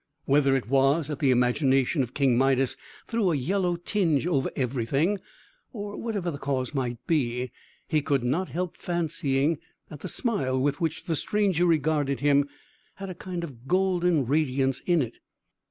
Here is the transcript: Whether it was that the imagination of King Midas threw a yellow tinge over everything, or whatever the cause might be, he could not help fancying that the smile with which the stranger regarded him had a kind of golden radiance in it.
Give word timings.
Whether 0.25 0.55
it 0.55 0.67
was 0.67 1.09
that 1.09 1.19
the 1.19 1.29
imagination 1.29 2.01
of 2.01 2.15
King 2.15 2.35
Midas 2.35 2.75
threw 3.05 3.31
a 3.31 3.35
yellow 3.35 3.75
tinge 3.75 4.25
over 4.25 4.49
everything, 4.55 5.19
or 5.73 5.95
whatever 5.95 6.31
the 6.31 6.39
cause 6.39 6.73
might 6.73 6.97
be, 7.05 7.51
he 7.87 8.01
could 8.01 8.23
not 8.23 8.49
help 8.49 8.77
fancying 8.77 9.59
that 9.89 9.99
the 9.99 10.09
smile 10.09 10.59
with 10.59 10.81
which 10.81 11.05
the 11.05 11.15
stranger 11.15 11.67
regarded 11.67 12.19
him 12.19 12.49
had 12.95 13.11
a 13.11 13.13
kind 13.13 13.43
of 13.43 13.67
golden 13.67 14.25
radiance 14.25 14.79
in 14.87 15.03
it. 15.03 15.17